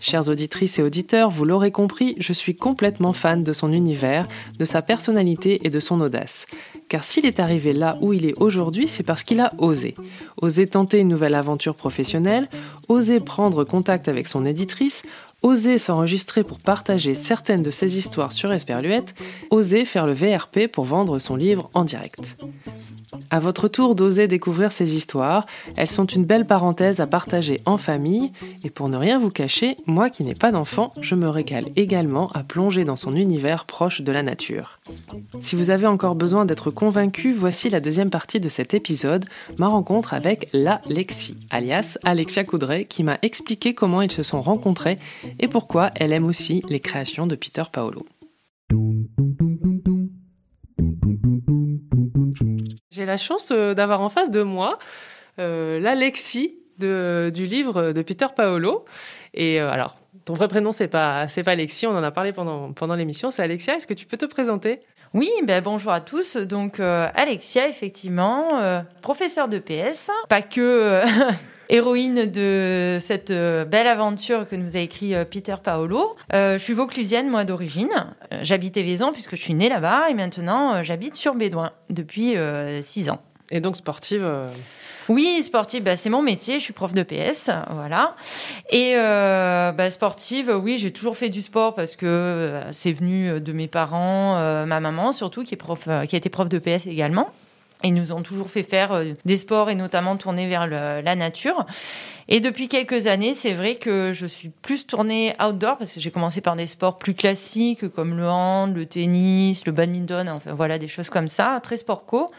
[0.00, 4.64] Chères auditrices et auditeurs, vous l'aurez compris, je suis complètement fan de son univers, de
[4.64, 6.46] sa personnalité et de son audace.
[6.88, 9.94] Car s'il est arrivé là où il est aujourd'hui, c'est parce qu'il a osé.
[10.40, 12.48] Osé tenter une nouvelle aventure professionnelle,
[12.88, 15.02] osé prendre contact avec son éditrice,
[15.42, 19.14] osé s'enregistrer pour partager certaines de ses histoires sur Esperluette,
[19.50, 22.36] osé faire le VRP pour vendre son livre en direct.
[23.30, 27.76] À votre tour d'oser découvrir ces histoires, elles sont une belle parenthèse à partager en
[27.76, 28.32] famille,
[28.64, 32.28] et pour ne rien vous cacher, moi qui n'ai pas d'enfant, je me régale également
[32.32, 34.80] à plonger dans son univers proche de la nature.
[35.40, 39.24] Si vous avez encore besoin d'être convaincu, voici la deuxième partie de cet épisode,
[39.58, 44.40] ma rencontre avec la Lexi, alias Alexia Coudray, qui m'a expliqué comment ils se sont
[44.40, 44.98] rencontrés
[45.38, 48.04] et pourquoi elle aime aussi les créations de Peter Paolo.
[52.98, 54.80] J'ai la chance euh, d'avoir en face de moi
[55.38, 58.84] euh, l'Alexis du livre de Peter Paolo.
[59.34, 62.72] Et euh, alors, ton vrai prénom, c'est pas, pas Alexis, on en a parlé pendant,
[62.72, 63.76] pendant l'émission, c'est Alexia.
[63.76, 64.80] Est-ce que tu peux te présenter?
[65.14, 66.36] Oui, ben bonjour à tous.
[66.36, 71.02] Donc Alexia, effectivement, professeur de PS, pas que
[71.68, 76.16] héroïne de cette euh, belle aventure que nous a écrit euh, Peter Paolo.
[76.32, 77.90] je suis vauclusienne, moi, d'origine.
[78.42, 82.34] J'habitais Vaison puisque je suis née là-bas et maintenant j'habite sur Bédouin depuis
[82.82, 83.20] six ans.
[83.50, 84.28] Et donc sportive
[85.08, 86.58] Oui, sportive, bah, c'est mon métier.
[86.58, 88.14] Je suis prof de PS, voilà.
[88.70, 93.40] Et euh, bah, sportive, oui, j'ai toujours fait du sport parce que euh, c'est venu
[93.40, 96.48] de mes parents, euh, ma maman surtout, qui est prof, euh, qui a été prof
[96.48, 97.30] de PS également.
[97.84, 101.66] Ils nous ont toujours fait faire euh, des sports et notamment tourner vers la nature.
[102.30, 106.10] Et depuis quelques années, c'est vrai que je suis plus tournée outdoor parce que j'ai
[106.10, 110.78] commencé par des sports plus classiques comme le hand, le tennis, le badminton, enfin voilà
[110.78, 112.30] des choses comme ça, très sport co.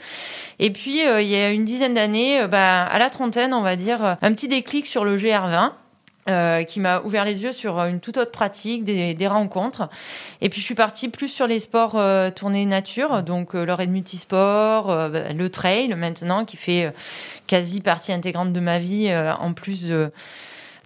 [0.60, 3.64] Et puis euh, il y a une dizaine d'années, euh, bah, à la trentaine, on
[3.64, 5.72] va dire, un petit déclic sur le GR20.
[6.30, 9.90] Euh, qui m'a ouvert les yeux sur une toute autre pratique, des, rencontres.
[10.42, 13.74] Et puis je suis partie plus sur les sports euh, tournés nature, donc euh, le
[13.74, 16.92] raid multisport, euh, bah, le trail maintenant, qui fait euh,
[17.48, 20.12] quasi partie intégrante de ma vie, euh, en plus de,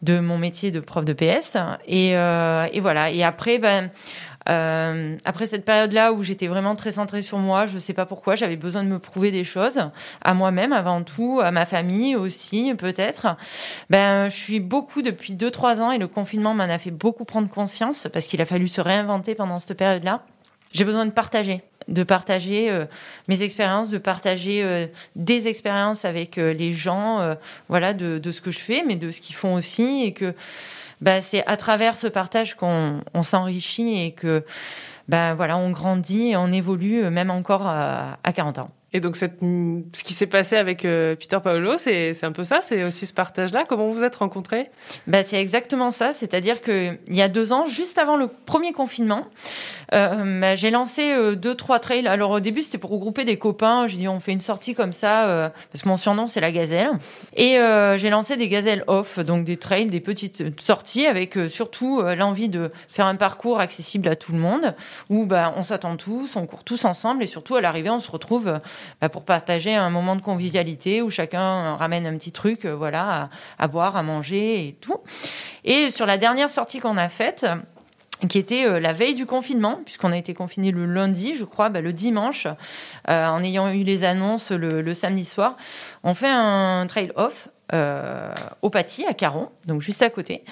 [0.04, 1.58] de mon métier de prof de PS.
[1.88, 3.10] Et, euh, et voilà.
[3.10, 3.90] Et après, ben,
[4.50, 8.36] euh, après cette période-là où j'étais vraiment très centrée sur moi, je sais pas pourquoi,
[8.36, 9.80] j'avais besoin de me prouver des choses
[10.22, 13.28] à moi-même avant tout, à ma famille aussi peut-être.
[13.90, 17.50] Ben, je suis beaucoup depuis 2-3 ans et le confinement m'en a fait beaucoup prendre
[17.50, 20.24] conscience parce qu'il a fallu se réinventer pendant cette période-là.
[20.72, 22.86] J'ai besoin de partager, de partager euh,
[23.28, 27.36] mes expériences, de partager euh, des expériences avec les gens,
[27.70, 30.34] voilà, de, de ce que je fais, mais de ce qu'ils font aussi, et que
[31.04, 34.44] bah, c'est à travers ce partage qu'on on s'enrichit et que
[35.10, 38.72] ben voilà, on grandit et on évolue euh, même encore à, à 40 ans.
[38.96, 42.60] Et donc, cette, ce qui s'est passé avec euh, Peter Paolo, c'est un peu ça,
[42.62, 43.66] c'est aussi ce partage-là?
[43.68, 44.70] Comment vous vous êtes rencontrés?
[45.08, 48.72] Ben, c'est exactement ça, c'est-à-dire que il y a deux ans, juste avant le premier
[48.72, 49.26] confinement,
[49.94, 52.08] euh, ben, j'ai lancé euh, deux trois trails.
[52.08, 53.88] Alors au début c'était pour regrouper des copains.
[53.88, 56.52] J'ai dit on fait une sortie comme ça euh, parce que mon surnom c'est la
[56.52, 56.92] gazelle.
[57.36, 62.02] Et euh, j'ai lancé des gazelles off, donc des trails, des petites sorties avec surtout
[62.02, 64.76] l'envie de faire un parcours accessible à tout le monde
[65.10, 68.12] où ben, on s'attend tous, on court tous ensemble et surtout à l'arrivée on se
[68.12, 68.60] retrouve
[69.02, 73.68] ben, pour partager un moment de convivialité où chacun ramène un petit truc, voilà, à
[73.68, 75.02] boire, à manger et tout.
[75.64, 77.46] Et sur la dernière sortie qu'on a faite,
[78.28, 81.70] qui était euh, la veille du confinement, puisqu'on a été confiné le lundi, je crois,
[81.70, 82.48] bah, le dimanche,
[83.10, 85.58] euh, en ayant eu les annonces le, samedi soir,
[86.04, 90.44] on fait un trail off euh, au Paty, à Caron, donc juste à côté.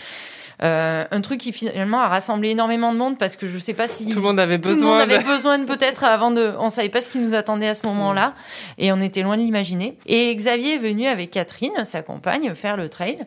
[0.64, 3.88] Euh, un truc qui finalement a rassemblé énormément de monde parce que je sais pas
[3.88, 4.92] si Tout le monde avait tout le besoin.
[4.92, 6.52] monde avait de- besoin de peut-être avant de.
[6.60, 8.36] On savait pas ce qui nous attendait à ce moment-là
[8.78, 9.98] et on était loin de l'imaginer.
[10.06, 13.18] Et Xavier est venu avec Catherine, sa compagne, faire le trail.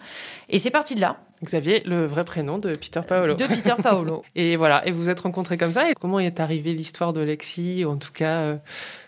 [0.49, 3.35] Et c'est parti de là, Xavier, le vrai prénom de Peter Paolo.
[3.35, 4.23] de Peter Paolo.
[4.37, 5.91] Et voilà, et vous êtes rencontrés comme ça?
[5.91, 8.57] Et comment est arrivée l'histoire de Lexi En tout cas, euh,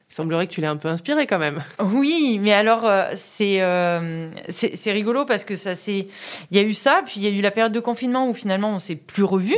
[0.09, 1.63] il semblerait que tu l'aies un peu inspiré quand même.
[1.81, 6.07] Oui, mais alors euh, c'est euh, c'est rigolo parce que ça c'est
[6.51, 8.35] il y a eu ça, puis il y a eu la période de confinement où
[8.35, 9.57] finalement on s'est plus revus.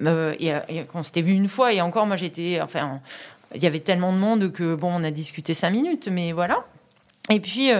[0.00, 3.00] Euh, et, et on s'était vu une fois et encore moi j'étais enfin
[3.54, 6.64] il y avait tellement de monde que bon on a discuté cinq minutes mais voilà
[7.30, 7.70] et puis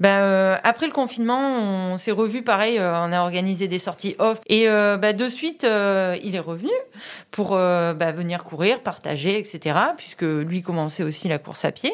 [0.00, 4.16] ben, euh, après le confinement on s'est revus pareil euh, on a organisé des sorties
[4.18, 6.72] off et euh, ben, de suite euh, il est revenu
[7.30, 11.92] pour euh, ben, venir courir partager etc puisque lui commençait aussi la course à pied.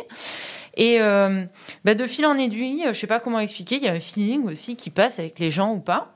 [0.76, 1.44] Et euh,
[1.84, 4.46] ben, de fil en aiguille je sais pas comment expliquer il y a un feeling
[4.46, 6.12] aussi qui passe avec les gens ou pas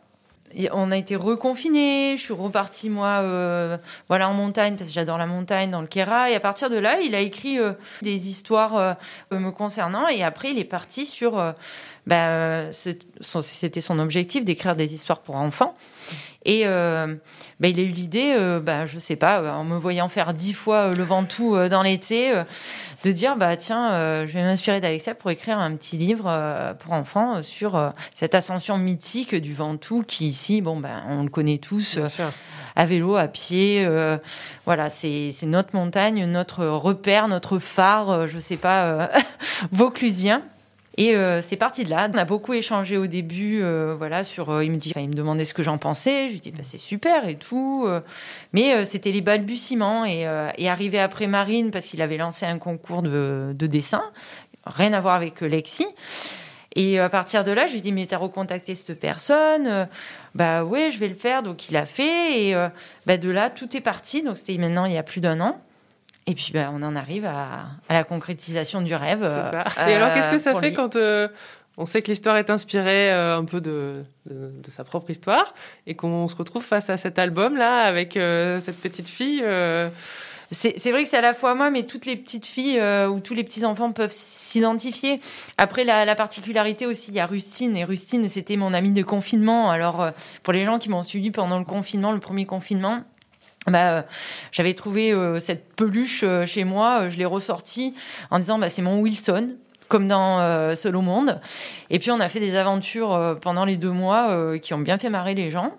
[0.72, 2.16] on a été reconfinés.
[2.16, 3.76] Je suis repartie moi, euh,
[4.08, 6.30] voilà, en montagne parce que j'adore la montagne, dans le Kera.
[6.30, 8.94] Et à partir de là, il a écrit euh, des histoires euh,
[9.32, 10.08] me concernant.
[10.08, 11.54] Et après, il est parti sur.
[13.20, 15.74] Son- c'était son objectif d'écrire des histoires pour enfants.
[16.46, 17.14] Et euh,
[17.58, 20.34] bah, il a eu l'idée, euh, bah, je sais pas, euh, en me voyant faire
[20.34, 22.34] dix fois le Ventoux dans l'été,
[23.04, 27.42] de dire bah tiens, je vais m'inspirer d'Alexia pour écrire un petit livre pour enfants
[27.42, 31.98] sur cette ascension mythique du Ventoux qui ici, bon ben on le connaît tous,
[32.76, 33.86] à vélo, à pied,
[34.66, 39.08] voilà, c'est c'est notre montagne, notre repère, notre phare, je sais pas,
[39.72, 40.42] vauclusien.
[40.96, 42.09] Et euh, c'est parti de là.
[42.12, 44.50] On a beaucoup échangé au début, euh, voilà, sur.
[44.50, 46.28] euh, il me demandait ce que j'en pensais.
[46.28, 47.88] Je lui dis, bah, c'est super et tout.
[48.52, 50.26] mais c'était les balbutiements et,
[50.59, 54.02] et arrivé après Marine parce qu'il avait lancé un concours de, de dessin,
[54.66, 55.87] rien à voir avec Lexi.
[56.76, 59.88] Et à partir de là, je lui dis mais t'as recontacté cette personne
[60.35, 61.42] Bah ouais, je vais le faire.
[61.42, 62.54] Donc il a fait et
[63.07, 64.22] bah, de là tout est parti.
[64.22, 65.61] Donc c'était maintenant il y a plus d'un an.
[66.26, 69.22] Et puis bah, on en arrive à, à la concrétisation du rêve.
[69.22, 69.64] Ça.
[69.78, 70.74] euh, Et alors, qu'est-ce que ça fait lui.
[70.74, 71.28] quand euh,
[71.76, 75.54] on sait que l'histoire est inspirée euh, un peu de, de, de sa propre histoire
[75.87, 79.90] et qu'on se retrouve face à cet album-là avec euh, cette petite fille euh,
[80.52, 83.08] C'est c'est vrai que c'est à la fois moi, mais toutes les petites filles euh,
[83.08, 85.20] ou tous les petits enfants peuvent s'identifier.
[85.58, 87.76] Après, la, la particularité aussi, il y a Rustine.
[87.76, 89.70] Et Rustine, c'était mon amie de confinement.
[89.70, 90.10] Alors, euh,
[90.42, 93.02] pour les gens qui m'ont suivi pendant le confinement, le premier confinement,
[93.66, 94.03] bah, euh,
[94.53, 97.03] j'avais trouvé euh, cette peluche euh, chez moi.
[97.03, 97.94] euh, je l'ai ressortie
[98.31, 99.57] en disant, bah, c'est mon Wilson.
[99.88, 101.40] comme dans Seul au monde.
[101.90, 105.11] Et puis on a fait des aventures pendant les deux mois qui ont bien fait
[105.11, 105.72] marrer les gens.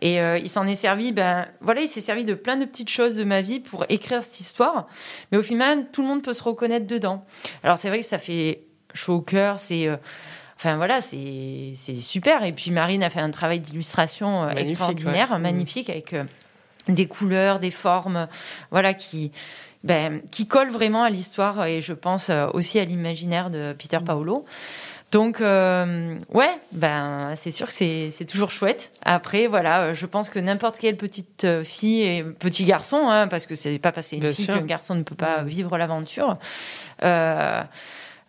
[0.00, 3.14] Et il s'en est servi, ben voilà, il s'est servi de plein de petites choses
[3.14, 4.86] de ma vie pour écrire cette histoire.
[5.30, 7.24] Mais au final, tout le monde peut se reconnaître dedans.
[7.62, 8.62] Alors c'est vrai que ça fait
[8.94, 9.88] chaud au cœur, c'est
[10.56, 12.42] Enfin voilà, c'est c'est super.
[12.42, 15.38] Et puis Marine a fait un travail d'illustration extraordinaire, ouais.
[15.38, 16.14] magnifique, avec
[16.88, 18.28] des couleurs, des formes,
[18.70, 19.32] voilà, qui,
[19.84, 23.98] ben, qui collent vraiment à l'histoire et je pense euh, aussi à l'imaginaire de Peter
[24.04, 24.44] Paolo.
[25.12, 28.90] Donc, euh, ouais, ben, c'est sûr que c'est toujours chouette.
[29.02, 33.46] Après, voilà, euh, je pense que n'importe quelle petite fille et petit garçon, hein, parce
[33.46, 36.38] que c'est pas parce que une Bien fille qu'un garçon ne peut pas vivre l'aventure,
[37.04, 37.62] euh,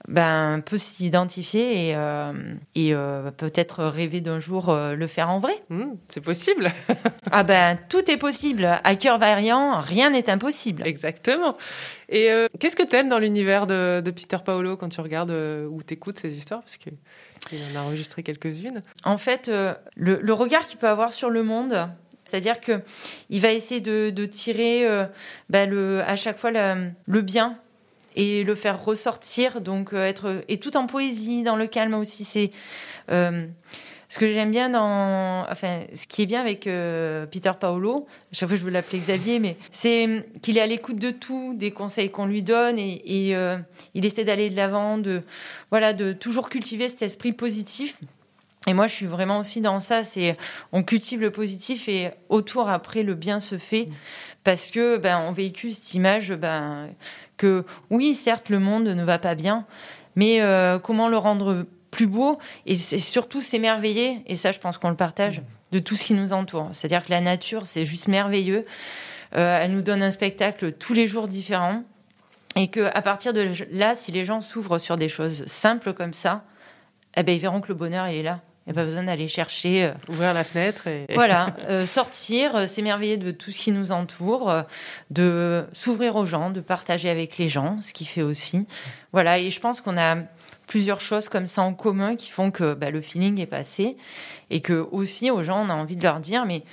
[0.07, 2.31] ben, peut s'identifier et, euh,
[2.75, 5.53] et euh, peut-être rêver d'un jour euh, le faire en vrai.
[5.69, 6.71] Hmm, c'est possible.
[7.31, 8.79] Ah ben, tout est possible.
[8.85, 10.87] À cœur variant, rien n'est impossible.
[10.87, 11.57] Exactement.
[12.07, 15.83] Et qu'est-ce que tu aimes dans l'univers de, de Peter Paolo quand tu regardes ou
[15.83, 16.61] t'écoutes ces histoires?
[16.61, 16.93] Parce qu'il
[17.75, 18.81] en a enregistré quelques-unes.
[19.03, 21.89] En fait, le, le regard qu'il peut avoir sur le monde,
[22.25, 22.81] c'est-à-dire que
[23.29, 25.05] il va essayer de, de tirer euh,
[25.49, 27.57] bah, le, à chaque fois la- le bien
[28.17, 32.23] et le faire ressortir, donc euh, être et tout en poésie, dans le calme aussi.
[32.25, 32.49] C'est
[33.09, 33.47] euh,
[34.09, 38.07] ce que j'aime bien dans, enfin, ce qui est bien avec euh, Peter Paolo.
[38.31, 41.53] À chaque fois, je veux l'appeler Xavier, mais c'est qu'il est à l'écoute de tout,
[41.55, 43.57] des conseils qu'on lui donne, et, et, euh,
[43.93, 45.21] il essaie d'aller de l'avant, de
[45.69, 47.97] voilà, de toujours cultiver cet esprit positif.
[48.65, 50.03] Et moi, je suis vraiment aussi dans ça.
[50.03, 50.35] C'est
[50.73, 53.85] on cultive le positif et autour après le bien se fait
[54.43, 56.89] parce que ben on véhicule cette image ben
[57.37, 59.65] que oui, certes, le monde ne va pas bien,
[60.15, 64.21] mais euh, comment le rendre plus beau et surtout s'émerveiller.
[64.27, 66.69] Et ça, je pense qu'on le partage de tout ce qui nous entoure.
[66.71, 68.63] C'est-à-dire que la nature, c'est juste merveilleux.
[69.35, 71.83] Euh, elle nous donne un spectacle tous les jours différent.
[72.55, 76.13] Et que à partir de là, si les gens s'ouvrent sur des choses simples comme
[76.13, 76.43] ça,
[77.15, 78.41] eh ben, ils verront que le bonheur, il est là.
[78.67, 79.85] Il n'y a pas besoin d'aller chercher.
[79.85, 81.05] euh, Ouvrir la fenêtre et.
[81.13, 84.53] voilà, euh, sortir, euh, s'émerveiller de tout ce qui nous entoure,
[85.09, 88.67] de s'ouvrir aux gens, de partager avec les gens, ce qui fait aussi.
[89.13, 90.17] Voilà, et je pense qu'on a
[90.67, 93.95] plusieurs choses comme ça en commun qui font que bah, le feeling est passé
[94.49, 96.63] et que aussi aux gens, on a envie de leur dire, mais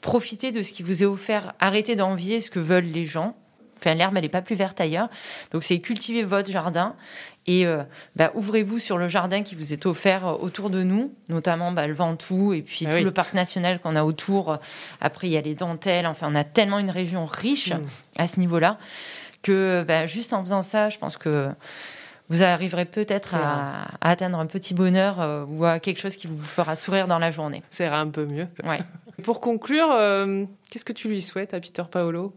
[0.00, 3.36] profitez de ce qui vous est offert, arrêtez d'envier ce que veulent les gens.
[3.84, 5.08] Enfin, l'herbe, elle n'est pas plus verte ailleurs.
[5.52, 6.94] Donc, c'est cultiver votre jardin
[7.46, 7.82] et euh,
[8.16, 11.86] bah, ouvrez-vous sur le jardin qui vous est offert euh, autour de nous, notamment bah,
[11.86, 13.02] le Ventoux et puis Ah tout oui.
[13.02, 14.58] le parc national qu'on a autour.
[15.02, 16.06] Après, il y a les dentelles.
[16.06, 17.82] Enfin, on a tellement une région riche Mm.
[18.16, 18.78] à ce niveau-là
[19.42, 21.48] que bah, juste en faisant ça, je pense que
[22.30, 26.26] vous arriverez peut-être à, à atteindre un petit bonheur euh, ou à quelque chose qui
[26.26, 27.62] vous fera sourire dans la journée.
[27.70, 28.46] Ça ira un peu mieux.
[28.64, 28.80] Ouais.
[29.22, 32.34] Pour conclure, euh, qu'est-ce que tu lui souhaites à Peter Paolo?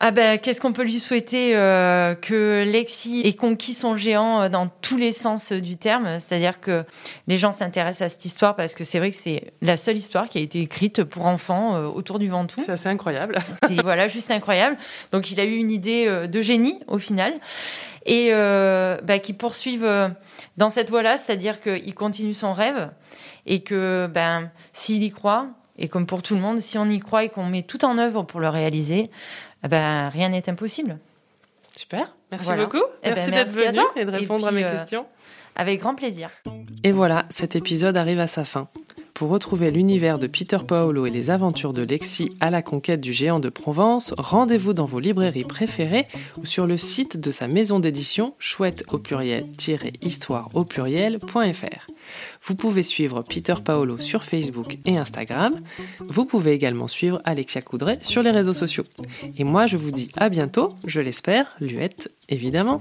[0.00, 4.48] Ah ben, qu'est-ce qu'on peut lui souhaiter euh, que Lexi ait conquis son géant euh,
[4.48, 6.84] dans tous les sens euh, du terme, c'est-à-dire que
[7.26, 10.28] les gens s'intéressent à cette histoire parce que c'est vrai que c'est la seule histoire
[10.28, 12.62] qui a été écrite pour enfants euh, autour du Ventoux.
[12.64, 13.40] C'est assez incroyable.
[13.66, 14.76] C'est voilà juste incroyable.
[15.10, 17.34] Donc il a eu une idée euh, de génie au final
[18.06, 20.08] et euh, bah, qui poursuivent euh,
[20.56, 22.90] dans cette voie-là, c'est-à-dire qu'il continue son rêve
[23.46, 26.98] et que ben s'il y croit et comme pour tout le monde, si on y
[26.98, 29.10] croit et qu'on met tout en œuvre pour le réaliser,
[29.64, 30.98] eh ben rien n'est impossible.
[31.74, 32.14] Super.
[32.30, 32.64] Merci Voilà.
[32.64, 32.84] beaucoup.
[33.02, 33.92] Eh ben, merci d'être à venu toi.
[33.96, 35.06] et de Et répondre à mes euh, questions.
[35.56, 36.30] Avec grand plaisir.
[36.84, 38.68] Et voilà, cet épisode arrive à sa fin.
[39.18, 43.12] Pour retrouver l'univers de Peter Paolo et les aventures de Lexi à la conquête du
[43.12, 46.06] géant de Provence, rendez-vous dans vos librairies préférées
[46.40, 51.86] ou sur le site de sa maison d'édition chouette au pluriel-histoire au pluriel.fr.
[52.44, 55.62] Vous pouvez suivre Peter Paolo sur Facebook et Instagram.
[55.98, 58.84] Vous pouvez également suivre Alexia Coudray sur les réseaux sociaux.
[59.36, 62.78] Et moi, je vous dis à bientôt, je l'espère, Luette, évidemment.